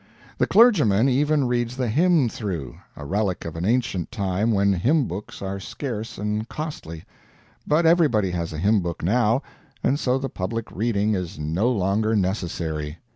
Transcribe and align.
The 0.39 0.47
clergyman 0.47 1.07
even 1.09 1.43
reads 1.45 1.77
the 1.77 1.87
hymn 1.87 2.27
through 2.27 2.75
a 2.95 3.05
relic 3.05 3.45
of 3.45 3.55
an 3.55 3.65
ancient 3.65 4.11
time 4.11 4.49
when 4.51 4.73
hymn 4.73 5.05
books 5.07 5.43
are 5.43 5.59
scarce 5.59 6.17
and 6.17 6.49
costly; 6.49 7.03
but 7.67 7.85
everybody 7.85 8.31
has 8.31 8.51
a 8.51 8.57
hymn 8.57 8.81
book, 8.81 9.03
now, 9.03 9.43
and 9.83 9.99
so 9.99 10.17
the 10.17 10.27
public 10.27 10.71
reading 10.71 11.13
is 11.13 11.37
no 11.37 11.71
longer 11.71 12.15
necessary. 12.15 12.97